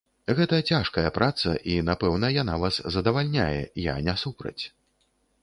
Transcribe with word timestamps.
Гэта 0.37 0.57
цяжкая 0.73 1.09
праца, 1.17 1.53
і 1.73 1.75
напэўна, 1.89 2.31
яна 2.37 2.57
вас 2.65 2.81
задавальняе, 2.97 3.61
я 3.85 3.95
не 4.11 4.19
супраць. 4.25 4.61